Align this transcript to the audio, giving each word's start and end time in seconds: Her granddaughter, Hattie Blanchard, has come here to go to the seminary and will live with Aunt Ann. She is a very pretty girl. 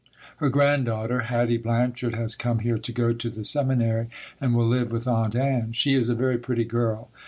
Her 0.37 0.49
granddaughter, 0.49 1.19
Hattie 1.19 1.59
Blanchard, 1.59 2.15
has 2.15 2.35
come 2.35 2.57
here 2.65 2.79
to 2.79 2.91
go 2.91 3.13
to 3.13 3.29
the 3.29 3.43
seminary 3.43 4.07
and 4.39 4.55
will 4.55 4.67
live 4.67 4.91
with 4.91 5.07
Aunt 5.07 5.35
Ann. 5.35 5.73
She 5.73 5.93
is 5.93 6.09
a 6.09 6.15
very 6.15 6.39
pretty 6.39 6.65
girl. 6.65 7.11